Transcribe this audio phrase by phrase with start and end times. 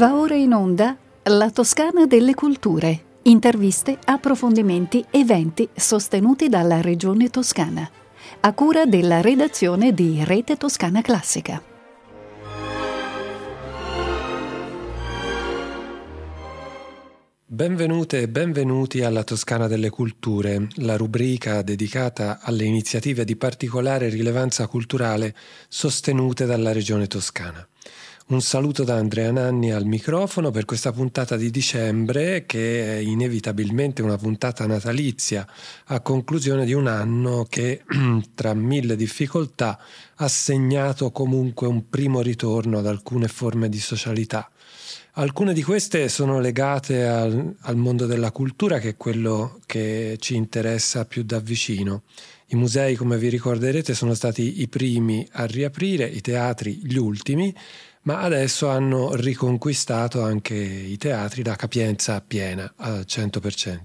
[0.00, 3.18] Va ora in onda La Toscana delle Culture.
[3.24, 7.86] Interviste, approfondimenti, eventi sostenuti dalla Regione Toscana.
[8.40, 11.62] A cura della redazione di Rete Toscana Classica.
[17.44, 24.66] Benvenute e benvenuti alla Toscana delle Culture, la rubrica dedicata alle iniziative di particolare rilevanza
[24.66, 25.34] culturale
[25.68, 27.68] sostenute dalla Regione Toscana.
[28.30, 34.02] Un saluto da Andrea Nanni al microfono per questa puntata di dicembre che è inevitabilmente
[34.02, 35.44] una puntata natalizia
[35.86, 37.82] a conclusione di un anno che
[38.34, 39.80] tra mille difficoltà
[40.14, 44.48] ha segnato comunque un primo ritorno ad alcune forme di socialità.
[45.14, 50.36] Alcune di queste sono legate al, al mondo della cultura che è quello che ci
[50.36, 52.02] interessa più da vicino.
[52.52, 57.54] I musei, come vi ricorderete, sono stati i primi a riaprire, i teatri gli ultimi
[58.02, 63.78] ma adesso hanno riconquistato anche i teatri la capienza piena al 100%.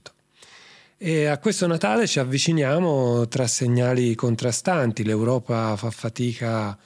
[0.97, 6.77] E a questo Natale ci avviciniamo tra segnali contrastanti, l'Europa fa fatica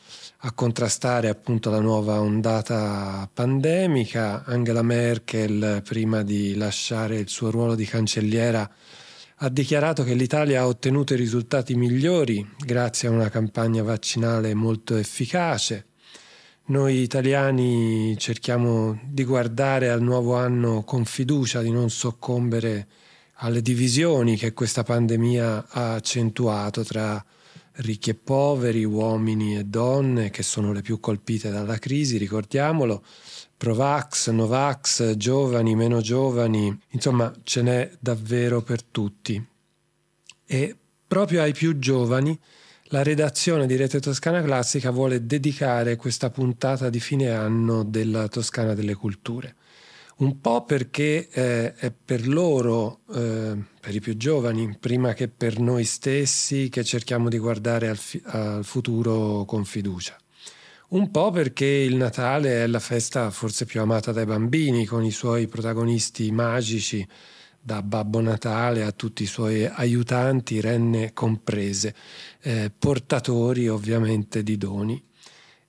[0.41, 7.75] a contrastare appunto la nuova ondata pandemica, Angela Merkel prima di lasciare il suo ruolo
[7.75, 8.69] di cancelliera
[9.41, 14.97] ha dichiarato che l'Italia ha ottenuto i risultati migliori grazie a una campagna vaccinale molto
[14.97, 15.85] efficace.
[16.69, 22.87] Noi italiani cerchiamo di guardare al nuovo anno con fiducia, di non soccombere
[23.37, 27.25] alle divisioni che questa pandemia ha accentuato tra
[27.77, 33.03] ricchi e poveri, uomini e donne, che sono le più colpite dalla crisi, ricordiamolo,
[33.57, 39.43] Provax, Novax, giovani, meno giovani, insomma ce n'è davvero per tutti.
[40.45, 42.39] E proprio ai più giovani
[42.91, 48.73] la redazione di Rete Toscana Classica vuole dedicare questa puntata di fine anno della Toscana
[48.73, 49.55] delle Culture.
[50.17, 55.59] Un po' perché eh, è per loro, eh, per i più giovani, prima che per
[55.59, 60.17] noi stessi, che cerchiamo di guardare al, fi- al futuro con fiducia.
[60.89, 65.11] Un po' perché il Natale è la festa forse più amata dai bambini, con i
[65.11, 67.07] suoi protagonisti magici,
[67.61, 71.93] da Babbo Natale a tutti i suoi aiutanti, renne comprese,
[72.41, 75.03] eh, portatori ovviamente di doni.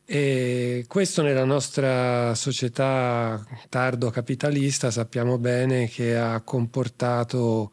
[0.05, 7.73] E questo nella nostra società tardo capitalista sappiamo bene che ha comportato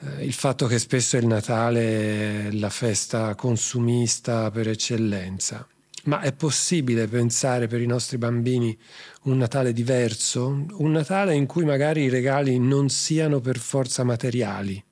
[0.00, 5.66] eh, il fatto che spesso il Natale è la festa consumista per eccellenza.
[6.04, 8.76] Ma è possibile pensare per i nostri bambini
[9.24, 10.64] un Natale diverso?
[10.70, 14.82] Un Natale in cui magari i regali non siano per forza materiali?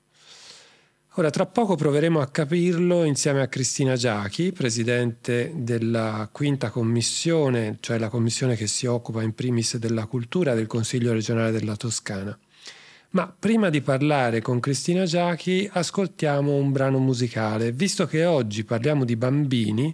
[1.15, 7.97] Ora, tra poco proveremo a capirlo insieme a Cristina Giachi, presidente della quinta commissione, cioè
[7.97, 12.37] la commissione che si occupa in primis della cultura del Consiglio regionale della Toscana.
[13.11, 17.71] Ma prima di parlare con Cristina Giachi, ascoltiamo un brano musicale.
[17.71, 19.93] Visto che oggi parliamo di bambini,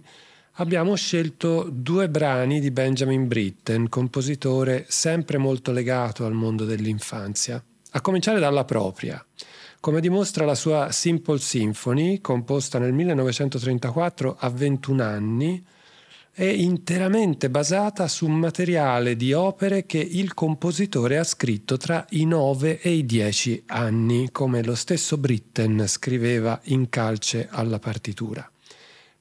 [0.58, 8.00] abbiamo scelto due brani di Benjamin Britten, compositore sempre molto legato al mondo dell'infanzia, a
[8.00, 9.24] cominciare dalla propria.
[9.80, 15.64] Come dimostra la sua Simple Symphony, composta nel 1934 a 21 anni,
[16.32, 22.80] è interamente basata su materiale di opere che il compositore ha scritto tra i 9
[22.80, 28.50] e i 10 anni, come lo stesso Britten scriveva in calce alla partitura.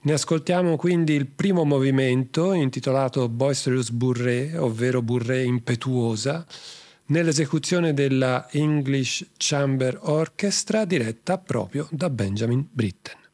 [0.05, 6.45] Ne ascoltiamo quindi il primo movimento intitolato Boisterous Bourrée, ovvero Bourrée impetuosa,
[7.07, 13.24] nell'esecuzione della English Chamber Orchestra diretta proprio da Benjamin Britten.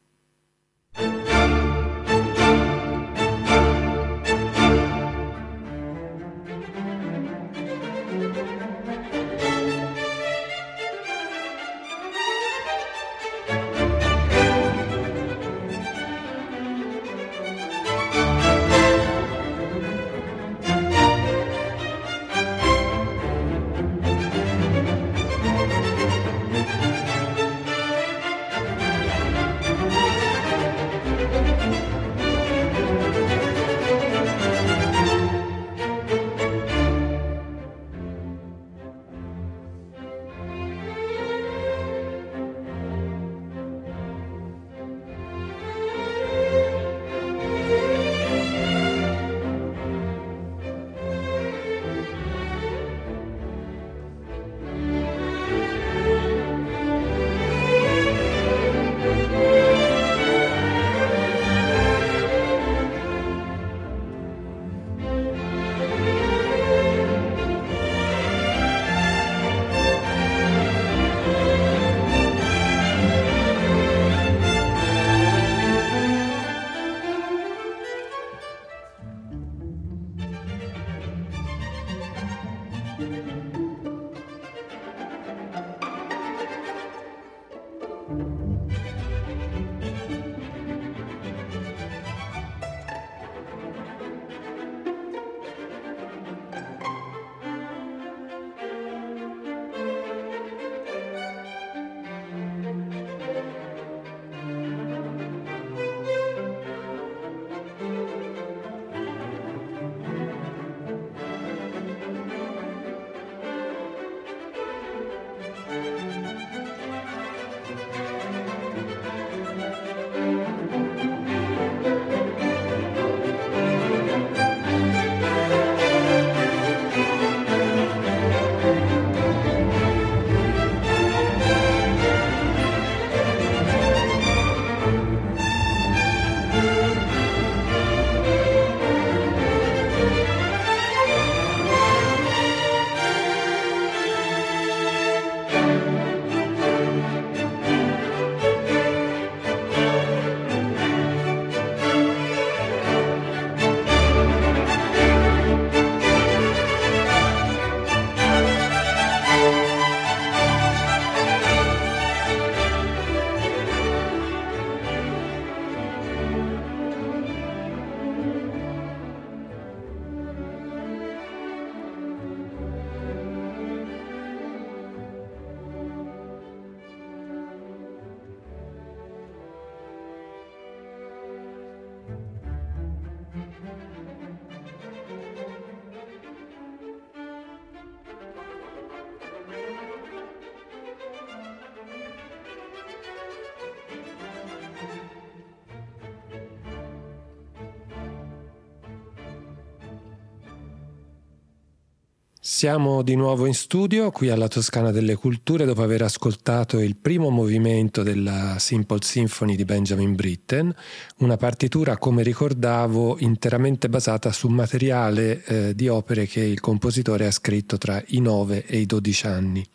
[202.62, 207.28] Siamo di nuovo in studio qui alla Toscana delle Culture dopo aver ascoltato il primo
[207.28, 210.72] movimento della Simple Symphony di Benjamin Britten,
[211.16, 217.32] una partitura, come ricordavo, interamente basata su materiale eh, di opere che il compositore ha
[217.32, 219.66] scritto tra i 9 e i 12 anni.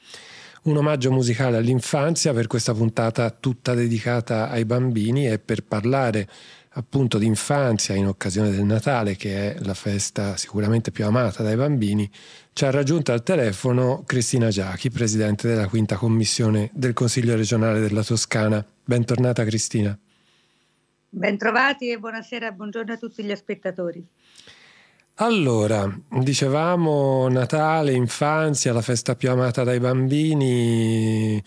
[0.67, 6.27] Un omaggio musicale all'infanzia per questa puntata tutta dedicata ai bambini e per parlare
[6.71, 11.55] appunto di infanzia in occasione del Natale, che è la festa sicuramente più amata dai
[11.55, 12.11] bambini,
[12.51, 18.03] ci ha raggiunto al telefono Cristina Giachi, presidente della quinta commissione del Consiglio regionale della
[18.03, 18.63] Toscana.
[18.83, 19.97] Bentornata Cristina.
[21.07, 24.05] Bentrovati e buonasera, buongiorno a tutti gli spettatori.
[25.19, 31.43] Allora, dicevamo Natale, infanzia, la festa più amata dai bambini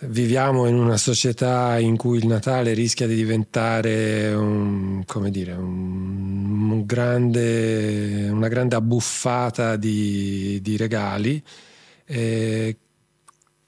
[0.00, 6.86] viviamo in una società in cui il Natale rischia di diventare un, dire, un, un
[6.86, 11.40] grande, una grande abbuffata di, di regali.
[12.06, 12.76] E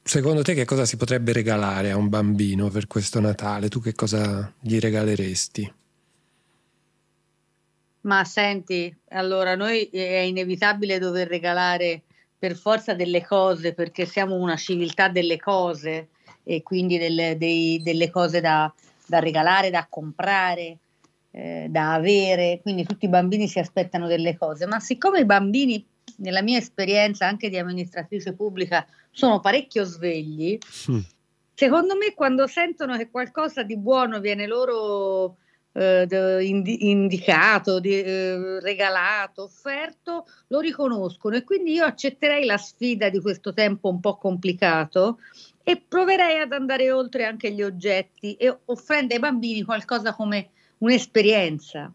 [0.03, 3.69] secondo te che cosa si potrebbe regalare a un bambino per questo Natale?
[3.69, 5.73] Tu che cosa gli regaleresti?
[8.03, 12.03] Ma senti, allora noi è inevitabile dover regalare
[12.37, 16.09] per forza delle cose perché siamo una civiltà delle cose
[16.43, 18.73] e quindi delle, dei, delle cose da,
[19.07, 20.79] da, regalare, da comprare,
[21.31, 25.87] eh, da avere, quindi tutti i bambini si aspettano delle cose, ma siccome i bambini,
[26.17, 30.59] nella mia esperienza anche di amministratrice pubblica, sono parecchio svegli,
[30.91, 30.99] mm.
[31.55, 35.37] secondo me quando sentono che qualcosa di buono viene loro
[35.73, 43.21] eh, indicato, di, eh, regalato, offerto, lo riconoscono e quindi io accetterei la sfida di
[43.21, 45.19] questo tempo un po' complicato
[45.63, 51.93] e proverei ad andare oltre anche gli oggetti e offrendo ai bambini qualcosa come un'esperienza.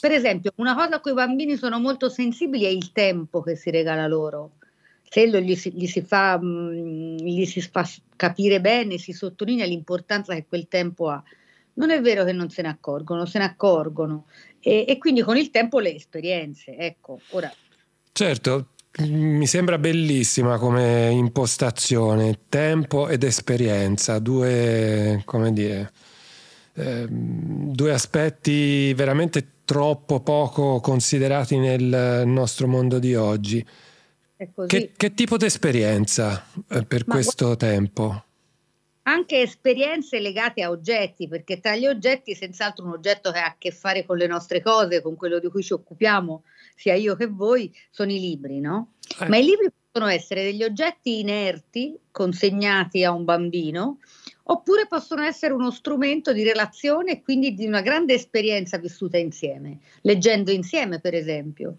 [0.00, 3.54] Per esempio, una cosa a cui i bambini sono molto sensibili è il tempo che
[3.54, 4.52] si regala loro.
[5.08, 9.66] Se gli si, gli si, fa, mh, mm, gli si fa capire bene, si sottolinea
[9.66, 11.22] l'importanza che quel tempo ha.
[11.74, 14.26] Non è vero che non se ne accorgono, se ne accorgono
[14.60, 16.76] e, e quindi con il tempo le esperienze.
[16.76, 17.52] Ecco, ora.
[18.12, 18.68] Certo,
[19.00, 25.92] mi sembra bellissima come impostazione, tempo ed esperienza, due, come dire,
[26.74, 33.64] eh, due aspetti veramente troppo poco considerati nel nostro mondo di oggi.
[34.66, 38.24] Che, che, tipo di esperienza eh, per Ma questo guarda, tempo?
[39.06, 43.56] Anche esperienze legate a oggetti, perché tra gli oggetti senz'altro un oggetto che ha a
[43.58, 46.44] che fare con le nostre cose, con quello di cui ci occupiamo,
[46.74, 48.94] sia io che voi, sono i libri, no?
[49.20, 49.28] Eh.
[49.28, 53.98] Ma i libri possono essere degli oggetti inerti consegnati a un bambino,
[54.44, 59.78] oppure possono essere uno strumento di relazione e quindi di una grande esperienza vissuta insieme,
[60.02, 61.76] leggendo insieme, per esempio.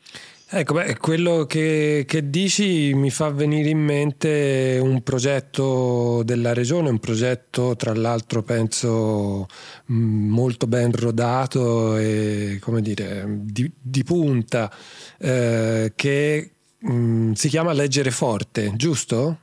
[0.47, 6.89] Ecco, beh, quello che, che, dici mi fa venire in mente un progetto della regione,
[6.89, 9.47] un progetto tra l'altro penso
[9.91, 14.71] mm, molto ben rodato e come dire di, di punta,
[15.17, 19.39] eh, che mh, mm, si chiama Leggere Forte, giusto?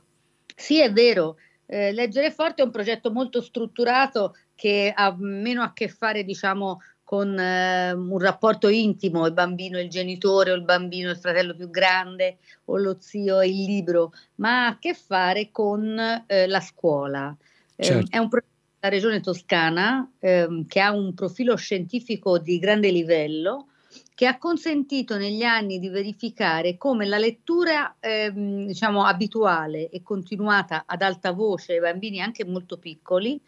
[0.55, 1.35] Sì, è vero.
[1.65, 6.81] Eh, Leggere Forte è un progetto molto strutturato che ha meno a che fare, diciamo,
[7.03, 11.17] con eh, un rapporto intimo, il bambino e il genitore o il bambino e il
[11.17, 16.23] fratello più grande o lo zio e il libro, ma ha a che fare con
[16.25, 17.35] eh, la scuola.
[17.75, 18.07] Eh, certo.
[18.09, 23.67] è un progetto della regione toscana ehm, che ha un profilo scientifico di grande livello
[24.15, 30.83] che ha consentito negli anni di verificare come la lettura ehm, diciamo abituale e continuata
[30.85, 33.39] ad alta voce ai bambini anche molto piccoli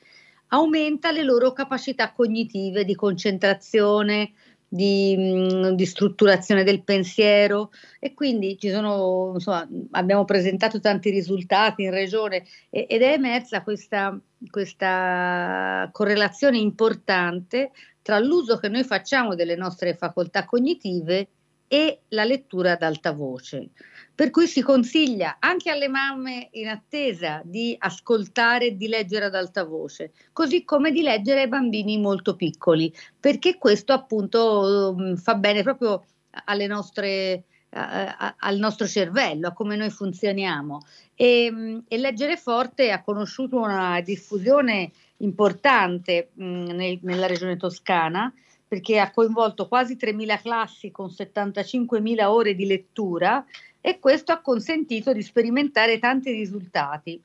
[0.49, 4.33] aumenta le loro capacità cognitive di concentrazione,
[4.67, 7.71] di, mm, di, strutturazione del pensiero.
[7.99, 14.17] E quindi sono, insomma, abbiamo presentato tanti risultati in regione ed è emersa questa,
[14.49, 17.71] questa correlazione importante
[18.05, 21.27] tra l'uso che noi facciamo delle nostre facoltà cognitive
[21.67, 23.69] e la lettura ad alta voce.
[24.13, 29.33] Per cui si consiglia anche alle mamme in attesa di ascoltare e di leggere ad
[29.33, 35.33] alta voce, così come di leggere ai bambini molto piccoli, perché questo appunto mm, fa
[35.33, 36.05] bene proprio
[36.45, 40.79] alle nostre, al nostro cervello, a come noi funzioniamo.
[41.15, 48.33] E, mm, e, leggere forte ha conosciuto una diffusione importante mh, nel, nella regione toscana
[48.67, 53.45] perché ha coinvolto quasi 3.000 classi con 75.000 ore di lettura
[53.79, 57.21] e questo ha consentito di sperimentare tanti risultati.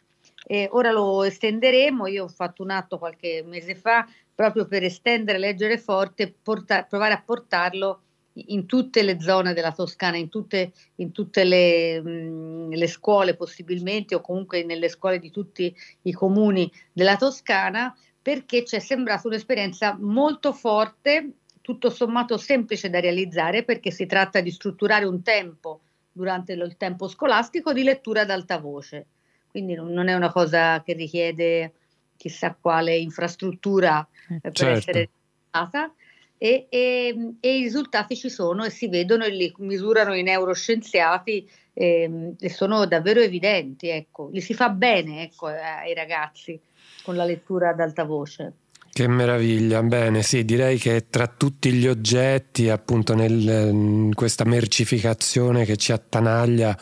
[0.47, 5.39] E ora lo estenderemo, io ho fatto un atto qualche mese fa proprio per estendere
[5.39, 8.01] Leggere Forte porta- provare a portarlo
[8.35, 14.15] in tutte le zone della Toscana, in tutte, in tutte le, mh, le, scuole possibilmente
[14.15, 19.97] o comunque nelle scuole di tutti i comuni della Toscana, perché ci è sembrata un'esperienza
[19.99, 25.81] molto forte, tutto sommato semplice da realizzare, perché si tratta di strutturare un tempo
[26.13, 29.07] durante il tempo scolastico di lettura ad alta voce.
[29.49, 31.73] Quindi non è una cosa che richiede
[32.17, 34.79] chissà quale infrastruttura eh, per certo.
[34.79, 35.11] essere
[35.51, 35.95] realizzata
[36.43, 41.47] e, e, e, i risultati ci sono e si vedono e li misurano i neuroscienziati
[41.75, 44.31] e, e sono davvero evidenti, ecco.
[44.33, 46.59] li si fa bene ecco, ai ragazzi
[47.03, 48.55] con la lettura ad alta voce.
[48.91, 55.67] Che meraviglia, bene, sì, direi che tra tutti gli oggetti, appunto, nel, in questa mercificazione
[55.67, 56.75] che ci attanaglia,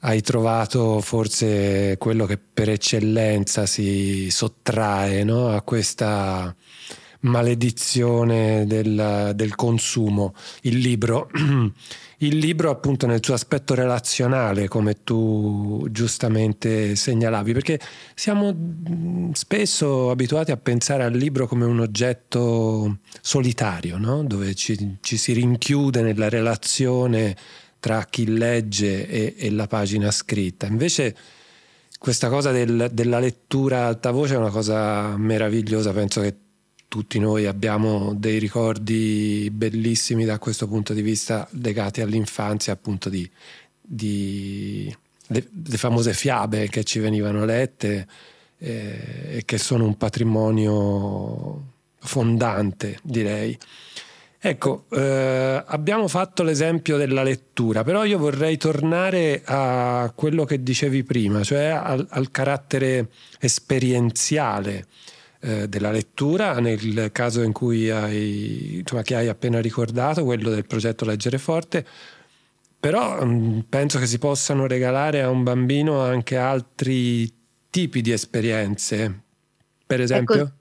[0.00, 5.50] hai trovato forse quello che per eccellenza si sottrae no?
[5.50, 6.56] a questa
[7.22, 11.30] maledizione del, del consumo, il libro.
[12.22, 17.80] Il libro appunto nel suo aspetto relazionale, come tu giustamente segnalavi, perché
[18.14, 18.54] siamo
[19.32, 24.22] spesso abituati a pensare al libro come un oggetto solitario, no?
[24.22, 27.36] dove ci, ci, si rinchiude nella relazione
[27.80, 30.68] tra chi legge e, e la pagina scritta.
[30.68, 31.16] Invece
[31.98, 36.36] questa cosa del, della lettura alta voce è una cosa meravigliosa, penso che
[36.92, 43.26] tutti noi abbiamo dei ricordi bellissimi da questo punto di vista legati all'infanzia, appunto di,
[43.80, 44.94] di
[45.28, 48.06] le, le, famose fiabe che ci venivano lette
[48.58, 51.62] eh, e che sono un patrimonio
[51.98, 53.58] fondante, direi.
[54.38, 61.04] Ecco, eh, abbiamo fatto l'esempio della lettura, però io vorrei tornare a quello che dicevi
[61.04, 63.08] prima, cioè al, al carattere
[63.40, 64.88] esperienziale
[65.44, 70.64] eh, della lettura, nel caso in cui hai, insomma, che hai appena ricordato, quello del
[70.64, 71.84] progetto Leggere Forte,
[72.78, 77.28] però mh, mm, penso che si possano regalare a un bambino anche altri
[77.70, 79.20] tipi di esperienze,
[79.84, 80.34] per ecco, esempio.
[80.34, 80.52] Ecco,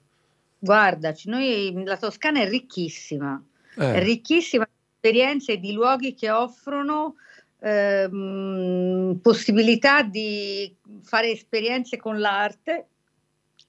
[0.58, 3.40] guardaci, noi, la Toscana è ricchissima,
[3.78, 3.94] eh.
[3.94, 7.18] è ricchissima di esperienze e di luoghi che offrono
[7.60, 12.88] ehm, possibilità di fare esperienze con l'arte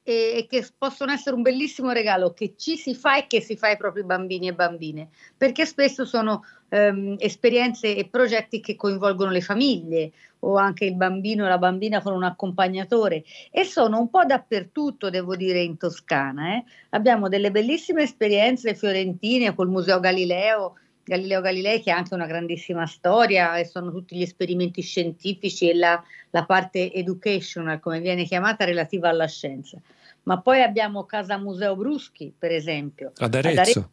[0.03, 3.57] e, e, che possono essere un bellissimo regalo che ci si fa e che si
[3.57, 9.31] fa ai propri bambini e bambine, perché spesso sono ehm, esperienze e progetti che coinvolgono
[9.31, 14.11] le famiglie o anche il bambino o la bambina con un accompagnatore e sono un
[14.11, 16.57] po' dappertutto, devo dire, in Toscana.
[16.57, 16.65] Eh.
[16.91, 22.87] Abbiamo delle bellissime esperienze fiorentine col Museo Galileo, Galileo Galilei che ha anche una grandissima
[22.87, 28.65] storia e sono tutti gli esperimenti scientifici e la, la parte educational, come viene chiamata,
[28.65, 29.79] relativa alla scienza.
[30.25, 33.13] Ma poi abbiamo Casa Museo Bruschi, per esempio.
[33.17, 33.49] Ad Arezzo.
[33.51, 33.91] Ad Arezzo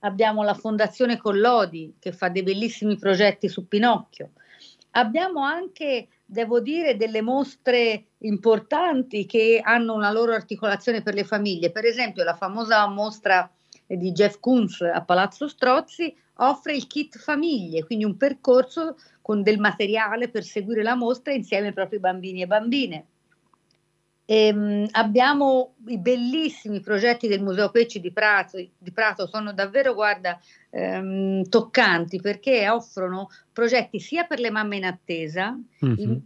[0.00, 4.30] abbiamo la Fondazione Collodi che fa dei bellissimi progetti su Pinocchio.
[4.92, 11.70] Abbiamo anche, devo dire, delle mostre importanti che hanno una loro articolazione per le famiglie.
[11.70, 13.50] Per esempio, la famosa mostra
[13.86, 19.58] di Jeff Koons a Palazzo Strozzi offre il kit famiglie, quindi un percorso con del
[19.58, 23.06] materiale per seguire la mostra insieme ai propri bambini e bambine.
[24.24, 29.94] E, um, abbiamo i bellissimi progetti del Museo Pecci di Prato, di Prato sono davvero,
[29.94, 30.38] guarda,
[30.70, 35.98] um, toccanti perché offrono progetti sia per le mamme in attesa, mm-hmm.
[35.98, 36.20] in,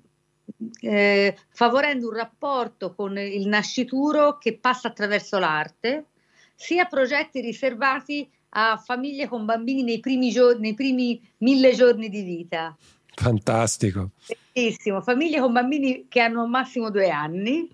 [0.80, 6.06] eh, favorendo un rapporto con il nascituro che passa attraverso l'arte,
[6.54, 12.22] sia progetti riservati a famiglie con bambini nei primi, giorni, nei primi mille giorni di
[12.22, 12.76] vita.
[13.14, 14.10] Fantastico.
[14.52, 17.68] Bellissimo, famiglie con bambini che hanno massimo due anni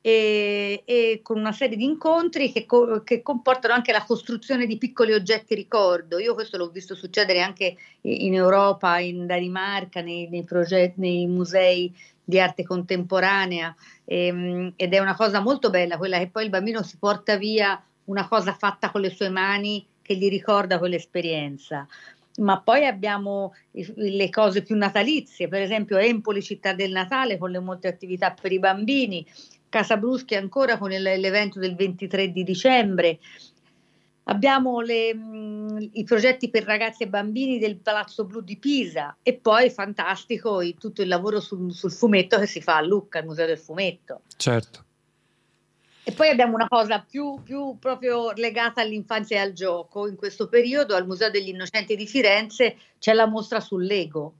[0.00, 4.78] e, e con una serie di incontri che, co- che, comportano anche la costruzione di
[4.78, 6.18] piccoli oggetti ricordo.
[6.18, 11.92] Io questo l'ho visto succedere anche in Europa, in Danimarca, nei, nei, progetti, nei musei
[12.22, 13.74] di arte contemporanea
[14.04, 17.82] ehm, ed è una cosa molto bella quella che poi il bambino si porta via
[18.04, 21.86] una cosa fatta con le sue mani che gli ricorda quell'esperienza.
[22.38, 27.58] Ma poi abbiamo le cose più natalizie, per esempio Empoli, città del Natale, con le
[27.58, 29.26] molte attività per i bambini,
[29.68, 33.18] Casabruschi ancora con l'evento del 23 di dicembre.
[34.24, 35.14] Abbiamo le,
[35.92, 41.02] i progetti per ragazzi e bambini del Palazzo Blu di Pisa e poi fantastico tutto
[41.02, 44.22] il lavoro sul, sul fumetto che si fa a Lucca, al Museo del Fumetto.
[44.36, 44.84] Certo.
[46.08, 50.08] E poi abbiamo una cosa più, più, proprio legata all'infanzia e al gioco.
[50.08, 54.36] In questo periodo al Museo degli Innocenti di Firenze c'è la mostra sul Lego,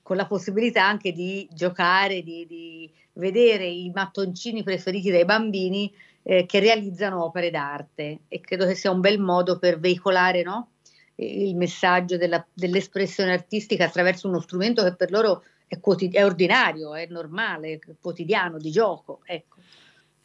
[0.00, 6.46] con la possibilità anche di giocare, di, di vedere i mattoncini preferiti dai bambini eh,
[6.46, 8.20] che realizzano opere d'arte.
[8.26, 10.70] E credo che sia un bel modo per veicolare no?
[11.16, 16.94] il messaggio della, dell'espressione artistica attraverso uno strumento che per loro è, quotid- è ordinario,
[16.94, 19.20] è normale, è quotidiano, di gioco.
[19.26, 19.57] Ecco.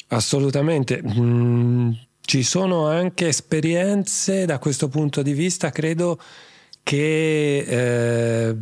[0.07, 1.01] Assolutamente.
[1.01, 6.19] Mm, ci sono anche esperienze da questo punto di vista, credo,
[6.83, 8.55] che eh,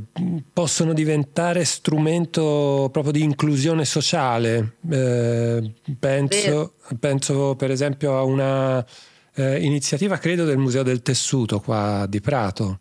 [0.54, 4.78] possono diventare strumento proprio di inclusione sociale.
[4.90, 8.86] Eh, penso, penso, per esempio a una
[9.36, 12.80] eh, iniziativa, credo, del Museo del Tessuto qua di Prato.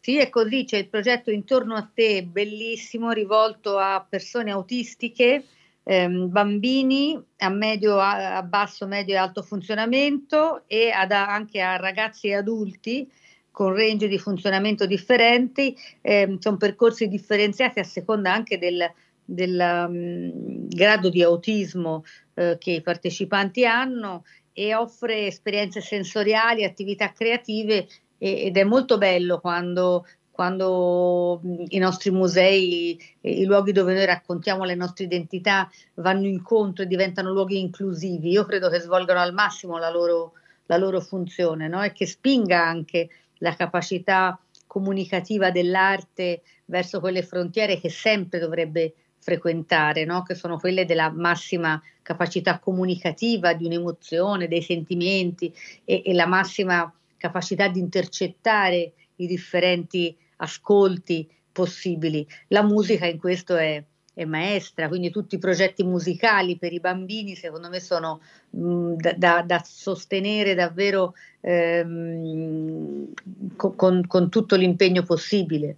[0.00, 5.44] Sì, è così, c'è il progetto Intorno a te, bellissimo, rivolto a persone autistiche,
[5.88, 12.28] ehm, bambini a, medio, a, basso, medio e alto funzionamento e ad, anche a ragazzi
[12.28, 13.10] e adulti
[13.50, 18.88] con range di funzionamento differenti, eh, sono percorsi differenziati a seconda anche del,
[19.24, 27.12] del um, grado di autismo eh, che i partecipanti hanno e offre esperienze sensoriali, attività
[27.12, 30.06] creative e, ed è molto bello quando,
[30.38, 36.86] quando i nostri musei, i luoghi dove noi raccontiamo le nostre identità vanno incontro e
[36.86, 38.30] diventano luoghi inclusivi.
[38.30, 40.34] Io credo che svolgano al massimo la loro,
[40.66, 41.82] la loro funzione no?
[41.82, 50.04] e che spinga anche la capacità comunicativa dell'arte verso quelle frontiere che sempre dovrebbe frequentare,
[50.04, 50.22] no?
[50.22, 55.52] che sono quelle della massima capacità comunicativa di un'emozione, dei sentimenti
[55.84, 62.26] e, e la massima capacità di intercettare i differenti ascolti possibili.
[62.48, 67.34] La musica in questo è, è maestra, quindi tutti i progetti musicali per i bambini
[67.34, 68.20] secondo me sono
[68.50, 73.12] mh, da, da, da, sostenere davvero ehm,
[73.56, 75.76] con, con tutto l'impegno possibile.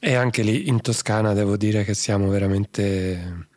[0.00, 3.48] E anche lì in Toscana devo dire che siamo veramente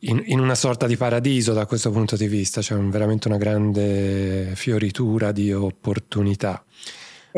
[0.00, 3.36] in, in, una sorta di paradiso da questo punto di vista, c'è un, veramente una
[3.36, 6.64] grande fioritura di opportunità.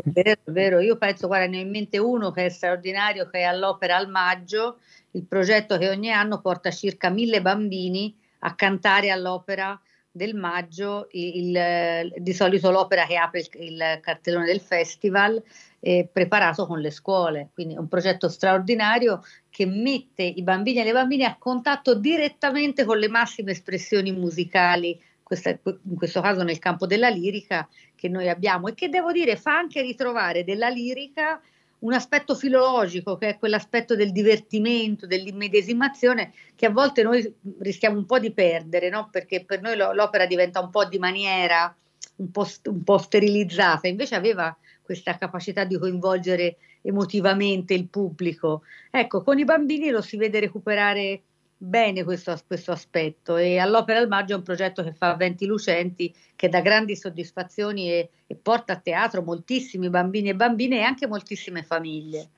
[0.03, 0.81] È vero, è vero.
[0.81, 4.09] Io penso, guarda, ne ho in mente uno che è straordinario, che è all'Opera al
[4.09, 4.79] Maggio,
[5.13, 9.79] il progetto che ogni anno porta circa mille bambini a cantare all'Opera
[10.11, 15.41] del Maggio, il, il, di solito l'opera che apre il, il cartellone del festival,
[15.79, 17.51] eh, preparato con le scuole.
[17.53, 22.85] Quindi è un progetto straordinario che mette i bambini e le bambine a contatto direttamente
[22.85, 25.01] con le massime espressioni musicali
[25.31, 29.37] questa, in questo caso nel campo della lirica che noi abbiamo e che devo dire
[29.37, 31.41] fa anche ritrovare della lirica
[31.81, 38.07] un aspetto filologico che è quell'aspetto del divertimento, dell'immedesimazione che a volte noi rischiamo un
[38.07, 39.09] po' di perdere, no?
[39.13, 41.73] perché per noi l'opera diventa un po' di maniera,
[42.17, 48.63] un po', un po' sterilizzata, invece aveva questa capacità di coinvolgere emotivamente il pubblico.
[48.91, 51.23] Ecco, con i bambini lo si vede recuperare
[51.63, 56.15] bene questo, questo, aspetto e all'Opera al Maggio è un progetto che fa venti lucenti,
[56.35, 61.07] che dà grandi soddisfazioni e, e porta a teatro moltissimi bambini e bambine e anche
[61.07, 62.29] moltissime famiglie.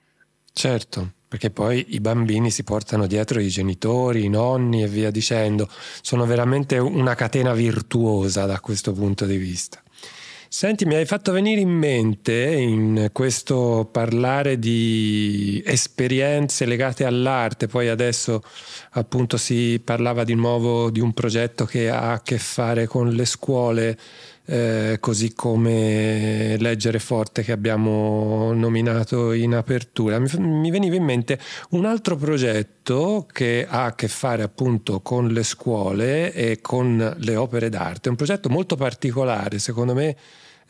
[0.52, 5.68] Certo, perché poi i bambini si portano dietro i genitori, i nonni e via dicendo,
[6.02, 9.80] sono veramente una catena virtuosa da questo punto di vista.
[10.54, 17.88] Senti, mi hai fatto venire in mente in questo parlare di esperienze legate all'arte, poi
[17.88, 18.42] adesso
[18.90, 23.24] appunto si parlava di nuovo di un progetto che ha a che fare con le
[23.24, 23.98] scuole,
[24.44, 30.18] eh, così come Leggere Forte che abbiamo nominato in apertura.
[30.18, 31.38] Mi, mi veniva in mente
[31.70, 37.36] un altro progetto che ha a che fare appunto con le scuole e con le
[37.36, 40.16] opere d'arte, un progetto molto particolare, secondo me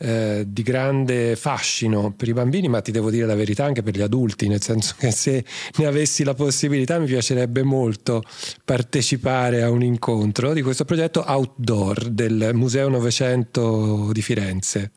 [0.03, 3.95] eh, di grande fascino per i bambini, ma ti devo dire la verità anche per
[3.95, 5.45] gli adulti, nel senso che se
[5.77, 8.21] ne avessi la possibilità mi piacerebbe molto
[8.65, 14.91] partecipare a un incontro di questo progetto outdoor del Museo Novecento di Firenze.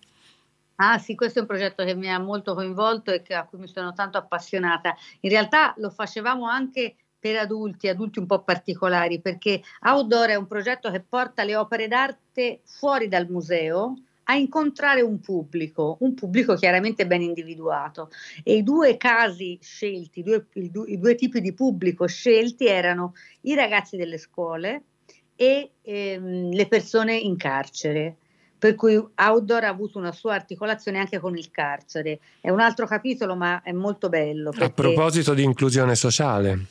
[0.79, 3.69] Ah sì, questo è un progetto che mi ha molto coinvolto e a cui mi
[3.69, 4.97] sono tanto appassionata.
[5.21, 10.49] In realtà lo facevamo anche per adulti, adulti un po' particolari, perché Outdoor è un
[10.49, 13.95] progetto che porta le opere d'arte fuori dal museo,
[14.29, 18.11] a incontrare un pubblico, un pubblico chiaramente ben individuato.
[18.43, 22.67] E i due casi scelti, i due, i due, i due tipi di pubblico scelti
[22.67, 24.83] erano i ragazzi delle scuole
[25.37, 28.17] e ehm, le persone in carcere.
[28.59, 32.19] Per cui Outdoor ha avuto una sua articolazione anche con il carcere.
[32.41, 34.51] È un altro capitolo, ma è molto bello.
[34.59, 36.65] A proposito di inclusione sociale.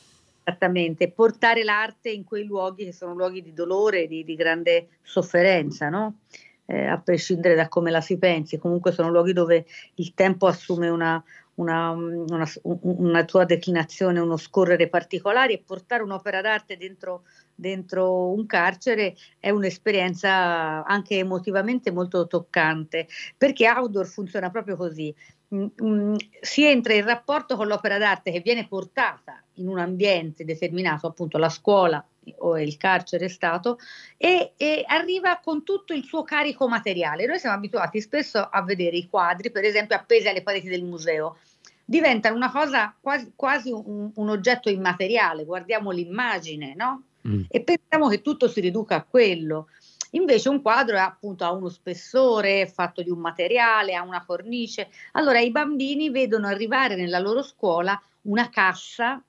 [0.44, 5.90] Esattamente, portare l'arte in quei luoghi che sono luoghi di dolore, di, di grande sofferenza,
[5.90, 6.18] no?
[6.66, 10.90] Eh, a prescindere da come la si pensi, comunque sono luoghi dove il tempo assume
[10.90, 11.24] una,
[11.56, 17.24] una, una, una tua declinazione, uno scorrere particolare e portare un'opera d'arte dentro,
[17.54, 25.14] dentro un carcere è un'esperienza anche emotivamente molto toccante, perché outdoor funziona proprio così.
[25.50, 30.44] mh, mh, si entra in rapporto con l'opera d'arte che viene portata in un ambiente
[30.44, 32.06] determinato, appunto la scuola
[32.40, 33.78] o il carcere stato,
[34.18, 37.26] e, e, arriva con tutto il suo carico materiale.
[37.26, 41.38] Noi siamo abituati spesso a vedere i quadri, per esempio, appesi alle pareti del museo.
[41.84, 47.04] Diventano una cosa quasi, quasi un, un, oggetto immateriale, guardiamo l'immagine, no?
[47.28, 47.44] Mm.
[47.50, 49.68] E pensiamo che tutto si riduca a quello.
[50.12, 54.24] Invece un quadro è appunto ha uno spessore, è fatto di un materiale, ha una
[54.24, 54.90] cornice.
[55.14, 59.22] Allora i bambini vedono arrivare nella loro scuola una cassa,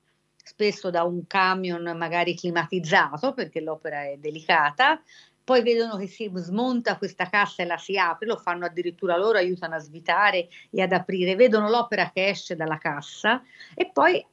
[0.46, 5.02] spesso da un camion magari climatizzato, perché l'opera è delicata,
[5.42, 9.38] poi vedono che si smonta questa cassa e la si apre, lo fanno addirittura loro,
[9.38, 13.42] aiutano a svitare e ad aprire, vedono l'opera che esce dalla cassa
[13.74, 14.24] e poi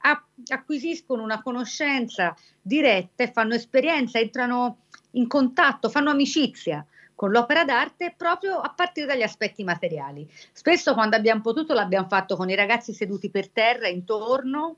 [0.49, 8.13] acquisiscono una conoscenza diretta e fanno esperienza, entrano in contatto, fanno amicizia con l'opera d'arte
[8.17, 10.27] proprio a partire dagli aspetti materiali.
[10.51, 14.77] Spesso quando abbiamo potuto l'abbiamo fatto con i ragazzi seduti per terra intorno,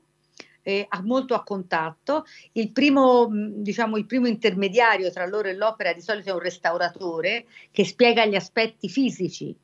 [0.66, 2.24] eh, molto a contatto.
[2.52, 7.46] Il primo, diciamo, il primo intermediario tra loro e l'opera di solito è un restauratore
[7.70, 9.56] che spiega gli aspetti fisici,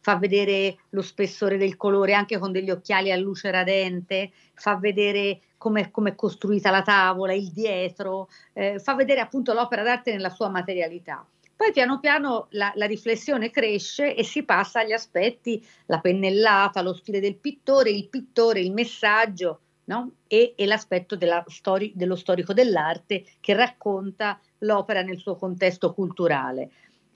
[0.00, 5.40] fa vedere lo spessore del colore anche con degli occhiali a luce radente, fa vedere
[5.56, 10.50] come è costruita la tavola, il dietro, eh, fa vedere appunto l'opera d'arte nella sua
[10.50, 11.26] materialità.
[11.56, 16.94] Poi piano piano la, la, riflessione cresce e si passa agli aspetti, la pennellata, lo
[16.94, 20.12] stile del pittore, il pittore, il messaggio no?
[20.28, 26.70] e, e, l'aspetto stori, dello storico dell'arte che racconta l'opera nel suo contesto culturale.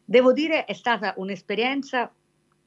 [0.05, 2.13] Devo dire è stata un'esperienza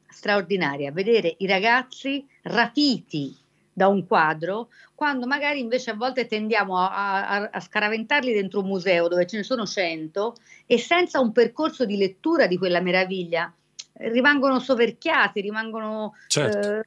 [0.08, 3.36] straordinaria vedere i ragazzi rapiti
[3.74, 8.68] da un quadro, quando magari invece a volte tendiamo a, a, a, scaraventarli dentro un
[8.68, 13.54] museo dove ce ne sono cento e senza un percorso di lettura di quella meraviglia
[13.94, 16.16] rimangono soverchiati, rimangono...
[16.28, 16.80] Certo.
[16.80, 16.86] Eh,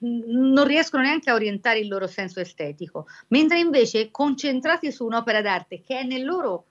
[0.00, 5.80] non riescono neanche a orientare il loro senso estetico, mentre invece concentrati su un'opera d'arte
[5.80, 6.66] che è nel loro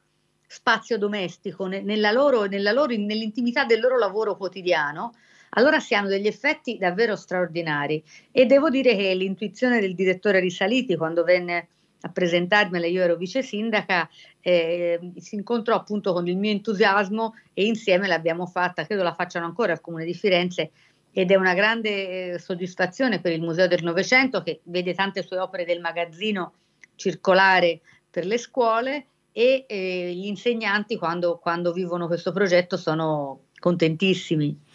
[0.48, 5.14] spazio domestico, nella loro, nella loro, nell'intimità del loro lavoro quotidiano,
[5.52, 8.04] allora si hanno degli effetti davvero straordinari.
[8.32, 11.68] E devo dire che l'intuizione del direttore Risaliti, quando venne
[12.02, 14.10] a presentarmela, io ero vice sindaca,
[14.42, 19.46] eh, si incontrò appunto con il mio entusiasmo e insieme l'abbiamo fatta, credo la facciano
[19.46, 20.72] ancora al Comune di Firenze
[21.12, 25.40] ed è una grande eh, soddisfazione per il Museo del Novecento che vede tante sue
[25.40, 26.54] opere del magazzino
[26.96, 34.68] circolare per le scuole e eh, gli insegnanti quando, quando vivono questo progetto sono contentissimi.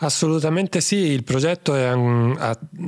[0.00, 1.88] Assolutamente sì, il progetto è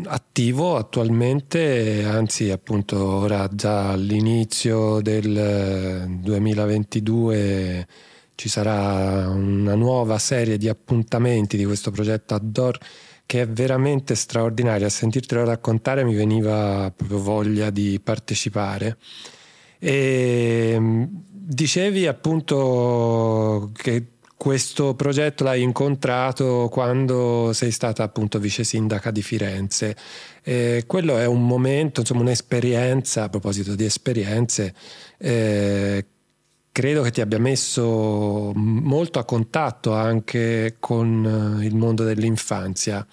[0.05, 7.87] attivo attualmente, anzi appunto ora già all'inizio del 2022 eh,
[8.41, 12.79] ci sarà una nuova serie di appuntamenti di questo progetto Addor
[13.27, 14.87] che è veramente straordinario.
[14.87, 18.97] A sentirtelo raccontare mi veniva proprio voglia di partecipare.
[19.79, 29.11] E mm, dicevi appunto che questo progetto l'hai incontrato quando sei stata appunto vice sindaca
[29.11, 29.95] di Firenze.
[30.43, 34.75] Eh, quello è un momento, insomma un'esperienza, a proposito di esperienze,
[35.19, 36.07] eh,
[36.73, 43.07] credo che ti abbia messo molto a contatto anche con eh, il mondo dell'infanzia.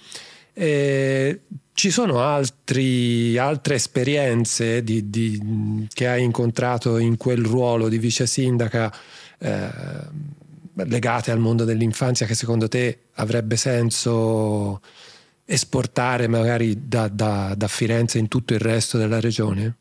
[0.54, 1.41] Eh,
[1.74, 8.26] ci sono altri, altre esperienze di, di, che hai incontrato in quel ruolo di vice
[8.26, 8.91] sindaca?
[9.38, 9.70] Eh,
[10.86, 14.82] legate al mondo dell'infanzia che secondo te avrebbe senso
[15.46, 19.76] esportare magari da, da, da Firenze in tutto il resto della regione?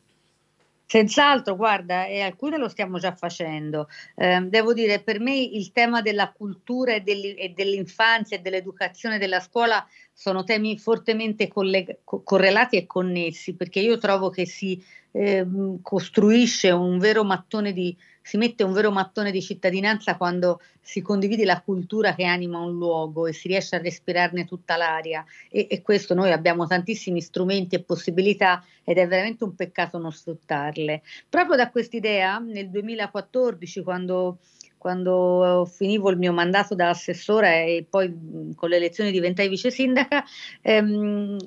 [0.89, 3.89] Senz'altro, guarda, e alcune lo stiamo già facendo.
[4.15, 9.41] Eh, devo dire, per me il tema della cultura e, e dell'infanzia e dell'educazione della
[9.41, 15.45] scuola sono temi fortemente colleg- correlati e connessi, perché io trovo che si eh,
[15.81, 17.93] costruisce un vero mattone di,
[18.27, 22.73] si mette un vero mattone di cittadinanza quando si condivide la cultura che anima un
[22.73, 27.75] luogo e si riesce a respirarne tutta l'aria e, e questo noi abbiamo tantissimi strumenti
[27.75, 31.03] e possibilità ed è veramente un peccato non sfruttarle.
[31.29, 34.39] Proprio da quest'idea nel 2014 quando
[34.77, 40.23] quando finivo il mio mandato da assessora e poi con le elezioni diventai vice sindaca,
[40.61, 41.37] ehm,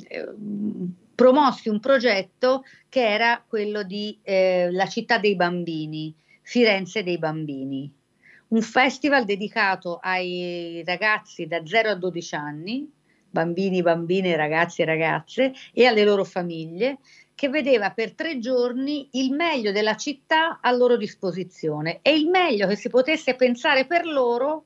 [1.15, 6.13] promossi un progetto che era quello di eh, La città dei bambini,
[6.51, 7.89] Firenze dei bambini,
[8.49, 12.91] un festival dedicato ai ragazzi da 0 a 12 anni,
[13.31, 16.99] bambini, bambine, ragazzi e ragazze, e alle loro famiglie,
[17.37, 22.67] che vedeva per tre giorni il meglio della città a loro disposizione e il meglio
[22.67, 24.65] che si potesse pensare per loro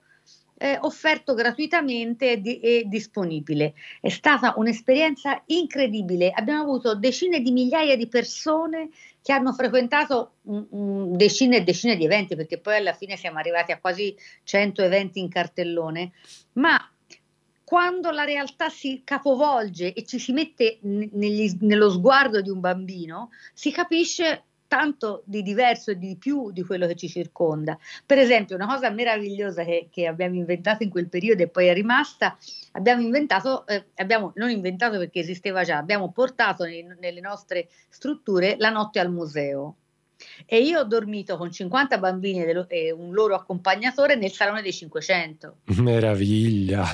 [0.56, 3.74] eh, offerto gratuitamente e, di, e, disponibile.
[4.00, 6.30] È stata un'esperienza incredibile.
[6.30, 8.88] Abbiamo avuto decine di migliaia di persone
[9.24, 13.80] che hanno frequentato decine e decine di eventi, perché poi alla fine siamo arrivati a
[13.80, 16.12] quasi 100 eventi in cartellone,
[16.52, 16.78] ma
[17.64, 23.30] quando la realtà si capovolge e ci si mette negli, nello sguardo di un bambino,
[23.54, 24.42] si capisce
[24.74, 27.78] tanto di diverso e di più di quello che ci circonda.
[28.04, 31.72] Per esempio, una cosa meravigliosa che, che abbiamo inventato in quel periodo e poi è
[31.72, 32.36] rimasta,
[32.72, 38.56] abbiamo inventato, eh, abbiamo non inventato perché esisteva già, abbiamo portato nei, nelle nostre strutture
[38.58, 39.76] la notte al museo.
[40.44, 45.56] E io ho dormito con 50 bambini e un loro accompagnatore nel salone dei 500.
[45.76, 46.84] Meraviglia!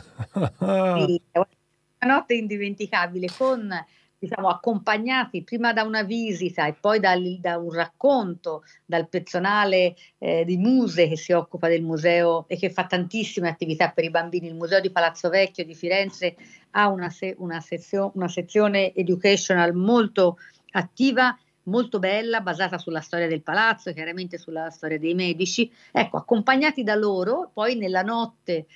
[2.02, 3.72] una notte indimenticabile con
[4.20, 10.44] diciamo, accompagnati prima da una visita e poi da, da un racconto dal personale eh,
[10.44, 14.46] di Muse che si occupa del museo e che fa tantissime attività per i bambini.
[14.46, 16.36] Il Museo di Palazzo Vecchio di Firenze
[16.72, 20.36] ha una, se, una, sezio, una sezione educational molto
[20.72, 25.70] attiva molto bella, basata sulla storia del palazzo, chiaramente sulla storia dei medici.
[25.92, 28.66] Ecco, accompagnati da loro, poi nella notte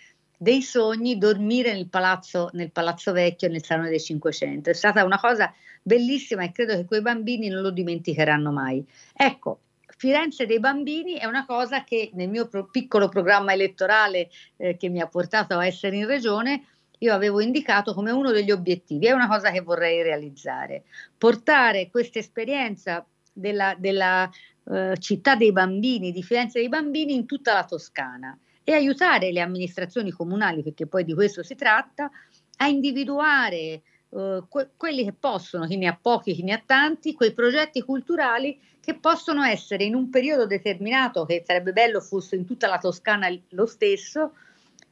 [0.45, 4.69] dei sogni dormire nel palazzo, nel palazzo vecchio, nel salone dei Cinquecento.
[4.69, 5.51] È stata una cosa
[5.83, 8.85] bellissima e credo che quei bambini non lo dimenticheranno mai.
[9.15, 9.61] Ecco,
[9.97, 14.29] Firenze dei bambini è una cosa che nel mio pro- piccolo programma elettorale
[14.59, 16.67] eh, che mi ha portato a essere in regione
[16.99, 20.85] io avevo indicato come uno degli obiettivi, è una cosa che vorrei realizzare,
[21.17, 24.31] portare questa esperienza della, della
[24.71, 29.41] eh, città dei bambini, di Firenze dei bambini in tutta la Toscana e aiutare le
[29.41, 32.11] amministrazioni comunali, perché poi di questo si tratta,
[32.57, 33.83] a individuare
[34.15, 37.83] Uh, que- quelli che possono, chi ne ha pochi, chi ne ha tanti, quei progetti
[37.83, 42.79] culturali che possono essere in un periodo determinato, che sarebbe bello fosse in tutta la
[42.79, 44.35] Toscana lo stesso,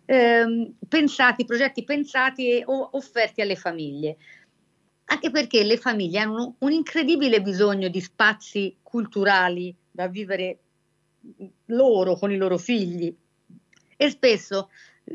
[0.06, 4.16] ehm, pensati, progetti pensati e o- offerti alle famiglie.
[5.04, 10.58] Anche perché le famiglie hanno un, un incredibile bisogno di spazi culturali da vivere
[11.66, 13.14] loro con i loro figli
[14.04, 14.70] e spesso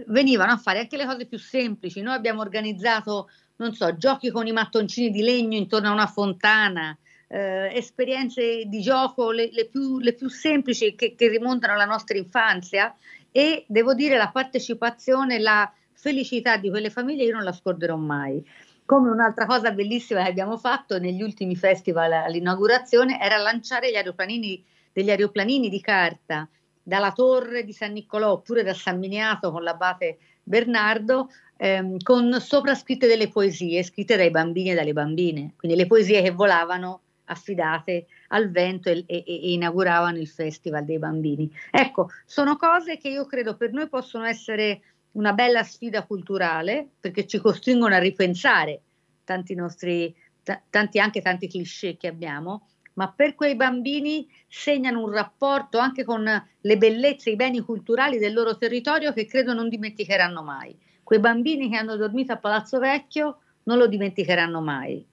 [0.08, 2.02] venivano a fare anche le cose più semplici.
[2.02, 6.98] Noi abbiamo organizzato, non so, giochi con i mattoncini di legno intorno a una fontana,
[7.28, 12.18] eh, esperienze di gioco le, le, più, le più, semplici che, che, rimontano alla nostra
[12.18, 12.96] infanzia
[13.32, 18.46] e devo dire la partecipazione, la felicità di quelle famiglie io non la scorderò mai.
[18.86, 24.64] Come un'altra cosa bellissima che abbiamo fatto negli ultimi festival all'inaugurazione era lanciare gli aeroplanini,
[24.94, 26.48] degli aeroplanini di carta
[26.88, 32.76] dalla torre di San Niccolò oppure da San Miniato con l'abate Bernardo, ehm, con sopra
[32.76, 38.06] scritte delle poesie scritte dai bambini e dalle bambine, quindi le poesie che volavano affidate
[38.30, 41.52] al vento e, e, e, inauguravano il Festival dei Bambini.
[41.72, 44.80] Ecco, sono cose che io credo per noi possono essere
[45.12, 48.80] una bella sfida culturale perché ci costringono a ripensare
[49.26, 52.66] tanti nostri, t- tanti, anche tanti cliché che abbiamo
[52.98, 58.34] ma per quei bambini segnano un rapporto anche con le bellezze, i beni culturali del
[58.34, 60.76] loro territorio che credo non dimenticheranno mai.
[61.04, 65.06] Quei bambini che hanno dormito a Palazzo Vecchio non lo dimenticheranno mai.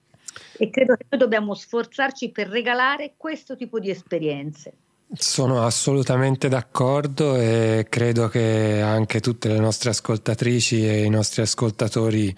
[0.56, 4.72] E credo che noi dobbiamo sforzarci per regalare questo tipo di esperienze.
[5.12, 12.34] Sono assolutamente d'accordo e credo che anche tutte le nostre ascoltatrici e i nostri ascoltatori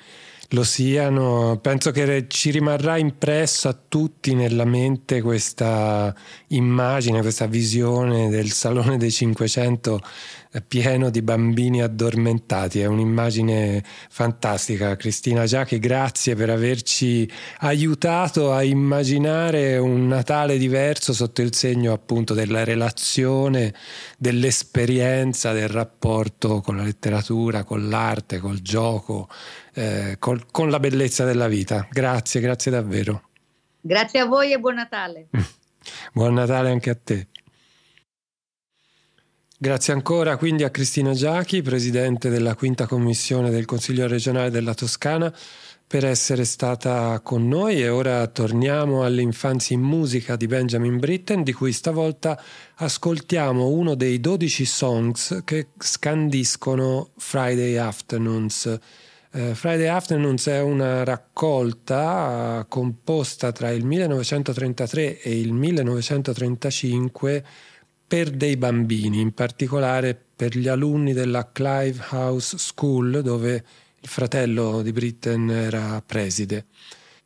[0.51, 1.59] lo siano.
[1.61, 6.15] Penso che ci rimarrà impresso a tutti nella mente questa
[6.49, 10.01] immagine, questa visione del Salone dei 500
[10.67, 12.81] pieno di bambini addormentati.
[12.81, 14.97] È un'immagine fantastica.
[14.97, 22.35] Cristina Giachi, grazie per averci aiutato a immaginare un Natale diverso sotto il segno appunto
[22.35, 23.75] della relazione,
[24.19, 29.29] dell'esperienza, del rapporto con la letteratura, con l'arte, col gioco,
[29.75, 31.87] eh, col, con la bellezza della vita.
[31.91, 33.29] Grazie, grazie davvero.
[33.81, 35.29] Grazie a voi e buon Natale.
[36.13, 37.29] buon Natale anche a te.
[39.67, 45.35] Grazie ancora quindi a Cristina Giachi, presidente della quinta commissione del Consiglio regionale della Toscana,
[45.85, 51.53] per essere stata con noi e ora torniamo all'infanzia in musica di Benjamin Britten, di
[51.53, 52.41] cui stavolta
[52.77, 58.79] ascoltiamo uno dei 12 songs che scandiscono Friday Afternoons.
[59.33, 67.45] Uh, Friday Afternoons è una raccolta uh, composta tra il 1933 e il 1935
[68.07, 73.65] per dei bambini, in particolare per gli alunni della Clive House School, dove
[74.01, 76.67] il fratello di Britten era preside.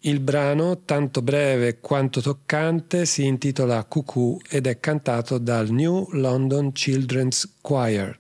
[0.05, 6.73] Il brano, tanto breve quanto toccante, si intitola Cuckoo ed è cantato dal New London
[6.73, 8.17] Children's Choir.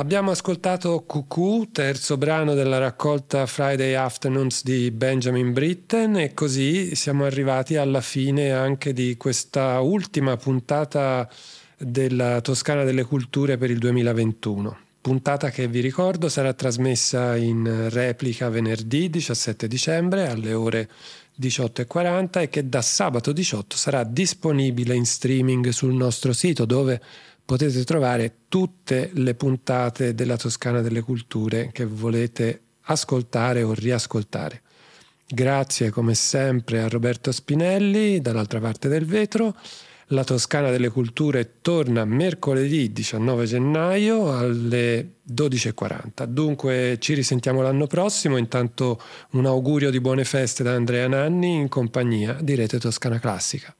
[0.00, 7.26] Abbiamo ascoltato Cuckoo, terzo brano della raccolta Friday Afternoons di Benjamin Britten e così siamo
[7.26, 11.28] arrivati alla fine anche di questa ultima puntata
[11.76, 14.78] della Toscana delle Culture per il 2021.
[15.02, 20.88] Puntata che vi ricordo sarà trasmessa in replica venerdì 17 dicembre alle ore
[21.38, 27.00] 18.40 e che da sabato 18 sarà disponibile in streaming sul nostro sito dove
[27.50, 34.62] potete trovare tutte le puntate della Toscana delle Culture che volete ascoltare o riascoltare.
[35.26, 39.56] Grazie come sempre a Roberto Spinelli dall'altra parte del vetro.
[40.12, 46.26] La Toscana delle Culture torna mercoledì 19 gennaio alle 12.40.
[46.26, 48.36] Dunque ci risentiamo l'anno prossimo.
[48.36, 53.74] Intanto un augurio di buone feste da Andrea Nanni in compagnia di Rete Toscana Classica.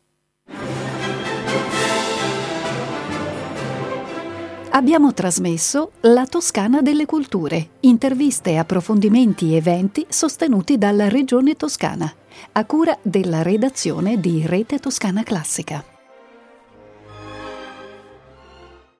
[4.73, 12.11] Abbiamo trasmesso La Toscana delle Culture, interviste, approfondimenti e eventi sostenuti dalla Regione Toscana,
[12.53, 15.89] a cura della redazione di Rete Toscana Classica.